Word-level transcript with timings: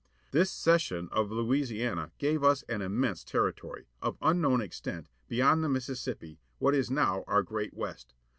This 0.31 0.49
cession 0.49 1.09
of 1.11 1.31
Louisiana 1.31 2.09
gave 2.17 2.43
us 2.43 2.63
an 2.63 2.81
immense 2.81 3.23
territory, 3.23 3.85
of 4.01 4.17
unknown 4.19 4.59
extent, 4.59 5.09
beyond 5.27 5.63
the 5.63 5.69
Mississippi, 5.69 6.39
what 6.57 6.73
is 6.73 6.89
now 6.89 7.23
our 7.27 7.43
great 7.43 7.75
West. 7.75 8.15